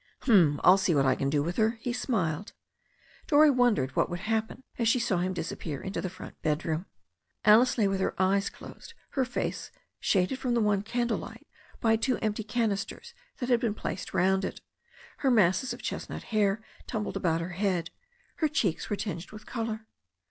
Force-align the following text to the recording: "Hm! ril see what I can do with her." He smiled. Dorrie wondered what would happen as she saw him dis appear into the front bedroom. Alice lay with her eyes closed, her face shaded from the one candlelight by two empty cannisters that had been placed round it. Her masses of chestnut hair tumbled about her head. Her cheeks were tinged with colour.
"Hm! 0.21 0.59
ril 0.65 0.77
see 0.79 0.95
what 0.95 1.05
I 1.05 1.13
can 1.13 1.29
do 1.29 1.43
with 1.43 1.57
her." 1.57 1.77
He 1.79 1.93
smiled. 1.93 2.53
Dorrie 3.27 3.51
wondered 3.51 3.95
what 3.95 4.09
would 4.09 4.21
happen 4.21 4.63
as 4.79 4.87
she 4.89 4.97
saw 4.97 5.19
him 5.19 5.31
dis 5.31 5.51
appear 5.51 5.79
into 5.79 6.01
the 6.01 6.09
front 6.09 6.41
bedroom. 6.41 6.87
Alice 7.45 7.77
lay 7.77 7.87
with 7.87 7.99
her 7.99 8.19
eyes 8.19 8.49
closed, 8.49 8.95
her 9.11 9.23
face 9.25 9.69
shaded 9.99 10.39
from 10.39 10.55
the 10.55 10.59
one 10.59 10.81
candlelight 10.81 11.45
by 11.81 11.97
two 11.97 12.17
empty 12.17 12.43
cannisters 12.43 13.13
that 13.37 13.49
had 13.49 13.59
been 13.59 13.75
placed 13.75 14.11
round 14.11 14.43
it. 14.43 14.59
Her 15.17 15.29
masses 15.29 15.71
of 15.71 15.83
chestnut 15.83 16.23
hair 16.33 16.63
tumbled 16.87 17.15
about 17.15 17.41
her 17.41 17.49
head. 17.49 17.91
Her 18.37 18.47
cheeks 18.47 18.89
were 18.89 18.95
tinged 18.95 19.29
with 19.29 19.45
colour. 19.45 19.85